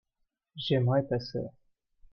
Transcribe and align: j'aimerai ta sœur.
j'aimerai 0.55 1.03
ta 1.07 1.19
sœur. 1.19 1.51